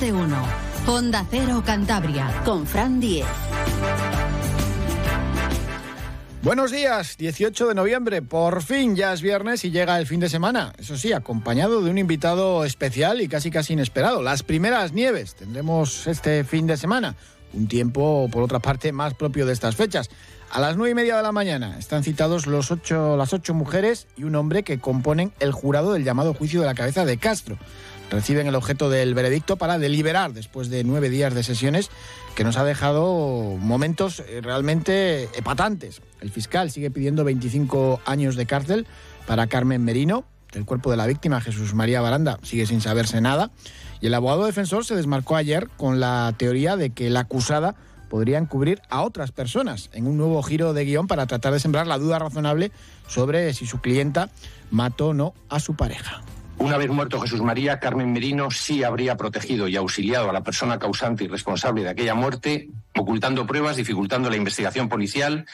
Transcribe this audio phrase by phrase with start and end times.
[0.00, 0.44] De uno.
[0.86, 2.42] Honda Cero Cantabria.
[2.44, 3.24] Con Fran Diez.
[6.42, 10.28] Buenos días, 18 de noviembre, por fin ya es viernes y llega el fin de
[10.28, 15.34] semana, eso sí, acompañado de un invitado especial y casi casi inesperado, las primeras nieves
[15.34, 17.16] tendremos este fin de semana,
[17.52, 20.08] un tiempo por otra parte más propio de estas fechas.
[20.52, 24.06] A las nueve y media de la mañana están citados los ocho, las ocho mujeres
[24.16, 27.58] y un hombre que componen el jurado del llamado juicio de la cabeza de Castro
[28.10, 31.90] reciben el objeto del veredicto para deliberar después de nueve días de sesiones
[32.34, 36.02] que nos ha dejado momentos eh, realmente epatantes.
[36.20, 38.86] El fiscal sigue pidiendo 25 años de cárcel
[39.26, 40.24] para Carmen Merino.
[40.52, 43.50] El cuerpo de la víctima, Jesús María Baranda, sigue sin saberse nada.
[44.00, 47.74] Y el abogado defensor se desmarcó ayer con la teoría de que la acusada
[48.08, 51.86] podría encubrir a otras personas en un nuevo giro de guion para tratar de sembrar
[51.86, 52.70] la duda razonable
[53.08, 54.30] sobre si su clienta
[54.70, 56.22] mató o no a su pareja.
[56.58, 60.78] Una vez muerto Jesús María, Carmen Merino sí habría protegido y auxiliado a la persona
[60.78, 65.46] causante y responsable de aquella muerte, ocultando pruebas, dificultando la investigación policial.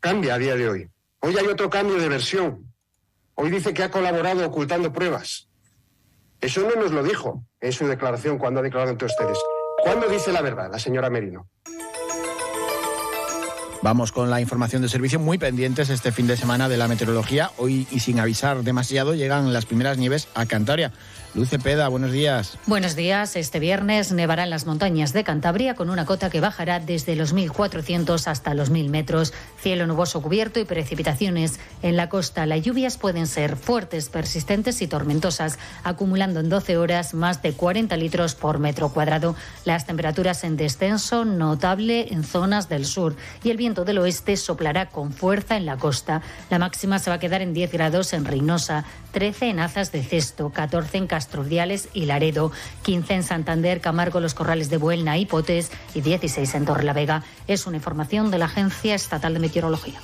[0.00, 0.88] Cambia a día de hoy.
[1.20, 2.72] Hoy hay otro cambio de versión.
[3.34, 5.46] Hoy dice que ha colaborado ocultando pruebas.
[6.40, 9.38] Eso no nos lo dijo en su declaración cuando ha declarado ante ustedes.
[9.82, 11.48] ¿Cuándo dice la verdad la señora Merino?
[13.86, 17.52] Vamos con la información de servicio muy pendientes este fin de semana de la meteorología.
[17.56, 20.90] Hoy y sin avisar demasiado llegan las primeras nieves a Cantabria.
[21.36, 22.56] Luce Peda, buenos días.
[22.64, 23.36] Buenos días.
[23.36, 27.34] Este viernes nevará en las montañas de Cantabria con una cota que bajará desde los
[27.34, 29.34] 1.400 hasta los 1.000 metros.
[29.60, 32.46] Cielo nuboso cubierto y precipitaciones en la costa.
[32.46, 37.94] Las lluvias pueden ser fuertes, persistentes y tormentosas, acumulando en 12 horas más de 40
[37.98, 39.36] litros por metro cuadrado.
[39.66, 43.14] Las temperaturas en descenso notable en zonas del sur
[43.44, 46.22] y el viento del oeste soplará con fuerza en la costa.
[46.48, 50.02] La máxima se va a quedar en 10 grados en Reynosa, 13 en Azas de
[50.02, 55.18] Cesto, 14 en Castro Castrudiales y Laredo, 15 en Santander, Camargo, Los Corrales de Buelna
[55.18, 57.24] y Potes y 16 en Torrelavega.
[57.48, 59.98] Es una información de la Agencia Estatal de Meteorología.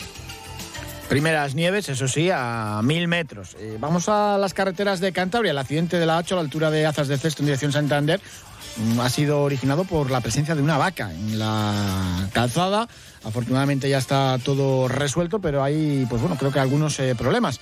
[1.09, 3.55] Primeras nieves, eso sí, a mil metros.
[3.61, 5.53] Eh, vamos a las carreteras de Cantabria.
[5.53, 8.21] El accidente de la 8 a la altura de Azas de Cesto en dirección Santander
[8.79, 12.89] mm, ha sido originado por la presencia de una vaca en la calzada.
[13.23, 17.61] Afortunadamente ya está todo resuelto, pero hay, pues bueno, creo que algunos eh, problemas.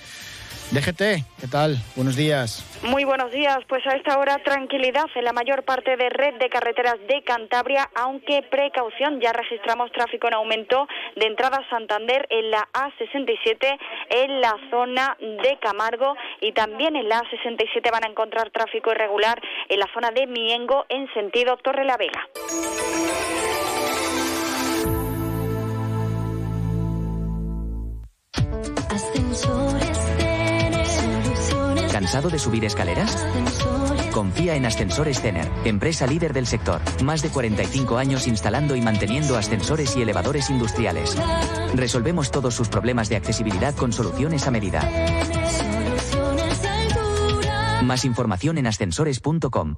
[0.71, 1.75] DGT, ¿qué tal?
[1.97, 2.63] Buenos días.
[2.83, 3.59] Muy buenos días.
[3.67, 7.89] Pues a esta hora tranquilidad en la mayor parte de red de carreteras de Cantabria,
[7.93, 10.87] aunque precaución, ya registramos tráfico en aumento
[11.17, 13.77] de entrada a Santander en la A67,
[14.11, 19.41] en la zona de Camargo y también en la A67 van a encontrar tráfico irregular
[19.67, 22.29] en la zona de Miengo en sentido Torre la Vega.
[32.11, 33.25] ¿Cansado de subir escaleras?
[34.11, 36.81] Confía en Ascensores Tener, empresa líder del sector.
[37.01, 41.15] Más de 45 años instalando y manteniendo ascensores y elevadores industriales.
[41.73, 44.91] Resolvemos todos sus problemas de accesibilidad con soluciones a medida.
[47.81, 49.77] Más información en ascensores.com.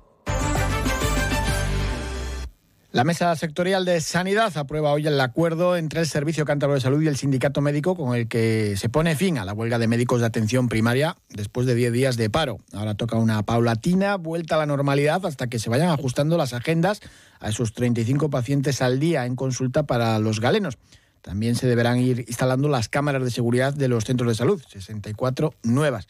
[2.94, 7.02] La Mesa Sectorial de Sanidad aprueba hoy el acuerdo entre el Servicio Cántabro de Salud
[7.02, 10.20] y el Sindicato Médico con el que se pone fin a la huelga de médicos
[10.20, 12.60] de atención primaria después de 10 días de paro.
[12.72, 17.00] Ahora toca una paulatina vuelta a la normalidad hasta que se vayan ajustando las agendas
[17.40, 20.78] a esos 35 pacientes al día en consulta para los galenos.
[21.24, 25.56] También se deberán ir instalando las cámaras de seguridad de los centros de salud, 64
[25.64, 26.06] nuevas.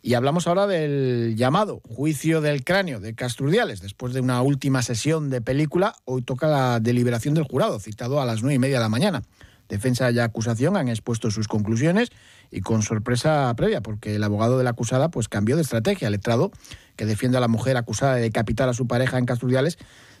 [0.00, 3.80] Y hablamos ahora del llamado juicio del cráneo de Castrudiales.
[3.80, 8.24] Después de una última sesión de película, hoy toca la deliberación del jurado, citado a
[8.24, 9.22] las nueve y media de la mañana.
[9.68, 12.10] Defensa y acusación han expuesto sus conclusiones
[12.50, 16.06] y con sorpresa previa, porque el abogado de la acusada pues cambió de estrategia.
[16.06, 16.52] El letrado,
[16.96, 19.78] que defiende a la mujer acusada de decapitar a su pareja en Castrudiales,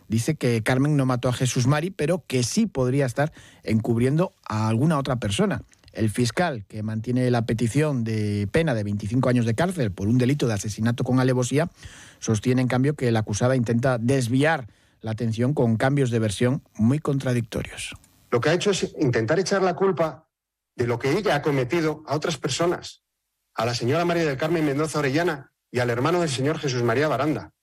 [0.08, 4.68] dice que Carmen no mató a Jesús Mari, pero que sí podría estar encubriendo a
[4.68, 5.62] alguna otra persona.
[5.98, 10.16] El fiscal, que mantiene la petición de pena de 25 años de cárcel por un
[10.16, 11.70] delito de asesinato con alevosía,
[12.20, 14.68] sostiene en cambio que la acusada intenta desviar
[15.00, 17.96] la atención con cambios de versión muy contradictorios.
[18.30, 20.28] Lo que ha hecho es intentar echar la culpa
[20.76, 23.02] de lo que ella ha cometido a otras personas,
[23.56, 27.08] a la señora María del Carmen Mendoza Orellana y al hermano del señor Jesús María
[27.08, 27.54] Baranda.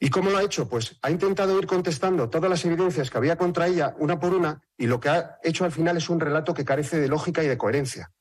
[0.00, 0.68] ¿Y cómo lo ha hecho?
[0.68, 4.62] Pues ha intentado ir contestando todas las evidencias que había contra ella una por una
[4.76, 7.48] y lo que ha hecho al final es un relato que carece de lógica y
[7.48, 8.12] de coherencia.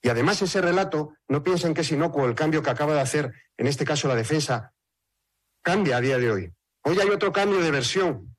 [0.00, 3.32] Y además ese relato, no piensen que es inocuo el cambio que acaba de hacer,
[3.56, 4.72] en este caso la defensa,
[5.62, 6.52] cambia a día de hoy.
[6.82, 8.36] Hoy hay otro cambio de versión.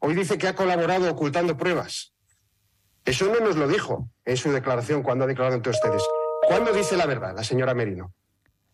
[0.00, 2.12] Hoy dice que ha colaborado ocultando pruebas.
[3.04, 6.02] Eso no nos lo dijo en su declaración cuando ha declarado ante ustedes.
[6.48, 8.12] ¿Cuándo dice la verdad la señora Merino?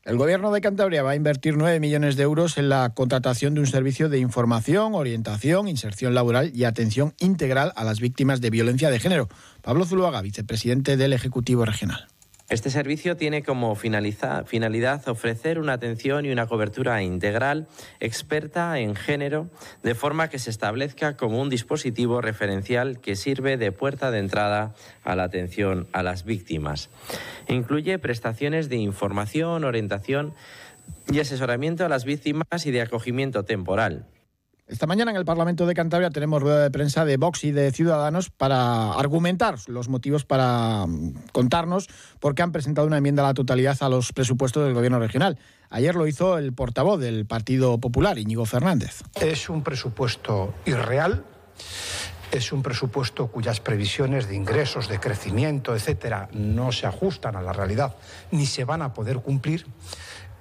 [0.04, 3.60] El Gobierno de Cantabria va a invertir 9 millones de euros en la contratación de
[3.60, 8.90] un servicio de información, orientación, inserción laboral y atención integral a las víctimas de violencia
[8.90, 9.28] de género.
[9.60, 12.08] Pablo Zuluaga, vicepresidente del Ejecutivo Regional.
[12.52, 17.66] Este servicio tiene como finalidad ofrecer una atención y una cobertura integral
[17.98, 19.48] experta en género,
[19.82, 24.74] de forma que se establezca como un dispositivo referencial que sirve de puerta de entrada
[25.02, 26.90] a la atención a las víctimas.
[27.48, 30.34] Incluye prestaciones de información, orientación
[31.10, 34.04] y asesoramiento a las víctimas y de acogimiento temporal.
[34.72, 37.72] Esta mañana en el Parlamento de Cantabria tenemos rueda de prensa de Vox y de
[37.72, 41.88] Ciudadanos para argumentar los motivos para mm, contarnos
[42.20, 45.38] por qué han presentado una enmienda a la totalidad a los presupuestos del Gobierno regional.
[45.68, 49.02] Ayer lo hizo el portavoz del Partido Popular, Íñigo Fernández.
[49.20, 51.24] Es un presupuesto irreal.
[52.30, 57.52] Es un presupuesto cuyas previsiones de ingresos, de crecimiento, etcétera, no se ajustan a la
[57.52, 57.96] realidad
[58.30, 59.66] ni se van a poder cumplir.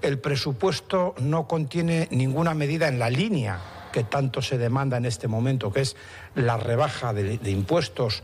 [0.01, 3.59] El presupuesto no contiene ninguna medida en la línea
[3.91, 5.95] que tanto se demanda en este momento, que es
[6.35, 8.23] la rebaja de, impuestos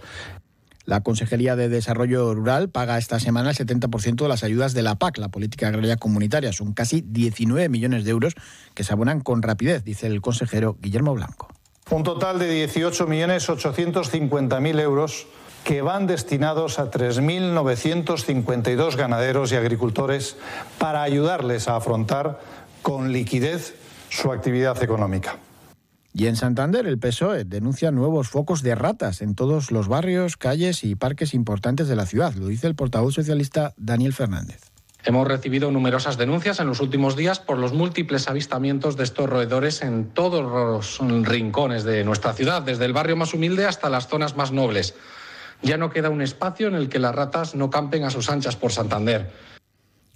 [0.86, 4.96] la Consejería de Desarrollo Rural paga esta semana el 70% de las ayudas de la
[4.96, 6.54] PAC, la Política Agraria Comunitaria.
[6.54, 8.36] Son casi 19 millones de euros
[8.74, 11.50] que se abonan con rapidez, dice el consejero Guillermo Blanco.
[11.90, 15.28] Un total de 18.850.000 euros
[15.66, 20.38] que van destinados a 3.952 ganaderos y agricultores
[20.78, 22.40] para ayudarles a afrontar
[22.82, 23.76] con liquidez
[24.10, 25.38] su actividad económica.
[26.20, 30.84] Y en Santander el PSOE denuncia nuevos focos de ratas en todos los barrios, calles
[30.84, 32.34] y parques importantes de la ciudad.
[32.34, 34.72] Lo dice el portavoz socialista Daniel Fernández.
[35.04, 39.84] Hemos recibido numerosas denuncias en los últimos días por los múltiples avistamientos de estos roedores
[39.84, 40.42] en todos
[41.00, 44.96] los rincones de nuestra ciudad, desde el barrio más humilde hasta las zonas más nobles.
[45.62, 48.56] Ya no queda un espacio en el que las ratas no campen a sus anchas
[48.56, 49.30] por Santander.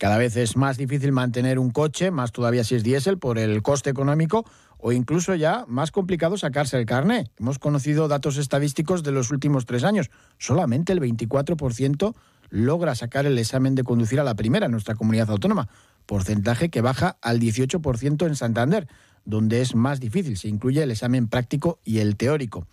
[0.02, 3.62] Cada vez es más difícil mantener un coche, más todavía si es diésel, por el
[3.62, 4.46] coste económico
[4.80, 7.30] o incluso ya más complicado sacarse el carné.
[7.38, 10.10] Hemos conocido datos estadísticos de los últimos tres años.
[10.40, 12.16] Solamente el 24%
[12.50, 15.70] logra sacar el examen de conducir a la primera en nuestra comunidad autónoma,
[16.08, 18.88] porcentaje que baja al 18% en Santander
[19.26, 20.38] donde es más difícil.
[20.38, 22.68] Se incluye el examen práctico y el teórico.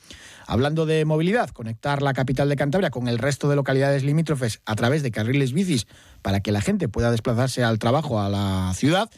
[0.47, 4.75] Hablando de movilidad, conectar la capital de Cantabria con el resto de localidades limítrofes a
[4.75, 5.87] través de carriles bicis
[6.23, 9.11] para que la gente pueda desplazarse al trabajo, a la ciudad,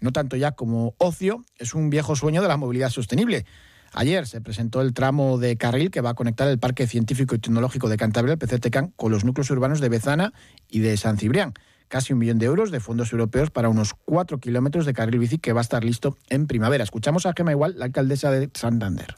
[0.00, 3.46] no tanto ya como ocio, es un viejo sueño de la movilidad sostenible.
[3.92, 7.38] Ayer se presentó el tramo de carril que va a conectar el Parque Científico y
[7.38, 10.32] Tecnológico de Cantabria, el PCTCAN, con los núcleos urbanos de Bezana
[10.68, 11.54] y de San Cibrián
[11.88, 15.38] casi un millón de euros de fondos europeos para unos cuatro kilómetros de carril bici
[15.38, 16.84] que va a estar listo en primavera.
[16.84, 19.16] Escuchamos a Gema Igual, la alcaldesa de Santander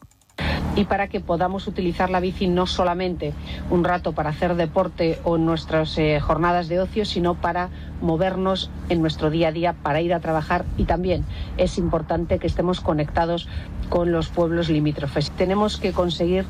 [0.78, 3.34] y para que podamos utilizar la bici no solamente
[3.68, 7.70] un rato para hacer deporte o nuestras eh, jornadas de ocio, sino para
[8.00, 11.24] movernos en nuestro día a día, para ir a trabajar y también
[11.56, 13.48] es importante que estemos conectados
[13.88, 15.32] con los pueblos limítrofes.
[15.32, 16.44] Tenemos que conseguir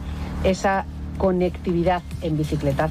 [0.45, 0.85] esa
[1.17, 2.91] conectividad en bicicleta.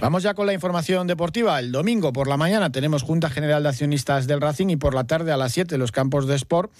[0.00, 1.58] Vamos ya con la información deportiva.
[1.58, 5.04] El domingo por la mañana tenemos Junta General de Accionistas del Racing y por la
[5.04, 6.70] tarde a las 7 los campos de Sport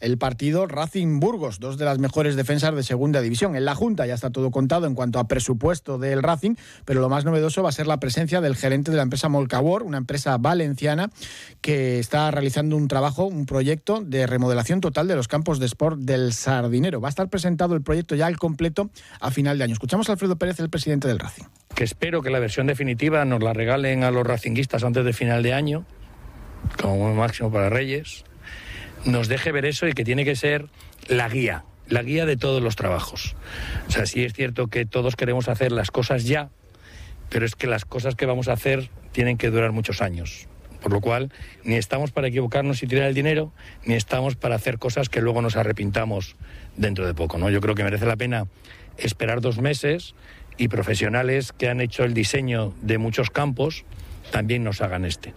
[0.00, 3.56] el partido Racing Burgos, dos de las mejores defensas de segunda división.
[3.56, 7.08] En la Junta ya está todo contado en cuanto a presupuesto del Racing, pero lo
[7.08, 10.36] más novedoso va a ser la presencia del gerente de la empresa Molcawor, una empresa
[10.36, 11.10] valenciana
[11.62, 16.00] que está realizando un trabajo, un proyecto de remodelación total de los campos de Sport
[16.00, 17.00] del Sardinero.
[17.00, 19.72] Va a estar presentado el proyecto ya al completo a final de año.
[19.72, 21.44] Escuchamos a Alfredo Pérez, el presidente del Racing
[21.76, 25.42] que espero que la versión definitiva nos la regalen a los racinguistas antes de final
[25.42, 25.84] de año,
[26.80, 28.24] como máximo para Reyes,
[29.04, 30.68] nos deje ver eso y que tiene que ser
[31.06, 33.36] la guía, la guía de todos los trabajos.
[33.88, 36.48] O sea, sí es cierto que todos queremos hacer las cosas ya,
[37.28, 40.48] pero es que las cosas que vamos a hacer tienen que durar muchos años.
[40.80, 41.30] Por lo cual,
[41.62, 43.52] ni estamos para equivocarnos y tirar el dinero,
[43.84, 46.36] ni estamos para hacer cosas que luego nos arrepintamos
[46.74, 47.36] dentro de poco.
[47.36, 47.50] ¿no?
[47.50, 48.46] Yo creo que merece la pena
[48.96, 50.14] esperar dos meses
[50.58, 53.84] y profesionales que han hecho el diseño de muchos campos
[54.30, 55.34] también nos hagan este.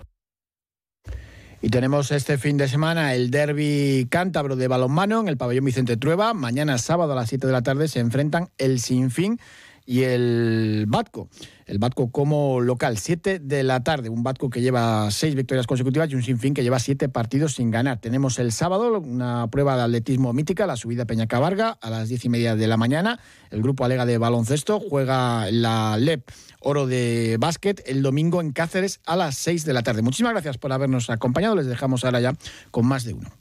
[1.61, 5.97] Y tenemos este fin de semana el derby cántabro de balonmano en el pabellón Vicente
[5.97, 6.33] Trueba.
[6.33, 9.39] Mañana sábado a las 7 de la tarde se enfrentan el Sinfín
[9.89, 11.29] y el Batco.
[11.65, 14.09] El Batco como local, 7 de la tarde.
[14.09, 17.71] Un Batco que lleva seis victorias consecutivas y un Sinfín que lleva siete partidos sin
[17.71, 17.99] ganar.
[17.99, 22.23] Tenemos el sábado una prueba de atletismo mítica, la subida Peña Cabarga, a las diez
[22.23, 23.19] y media de la mañana.
[23.49, 26.29] El grupo Alega de baloncesto juega la LEP
[26.59, 30.03] Oro de Básquet el domingo en Cáceres a las 6 de la tarde.
[30.03, 31.55] Muchísimas gracias por habernos acompañado.
[31.55, 32.35] Les dejamos ahora ya
[32.69, 33.38] con más de uno.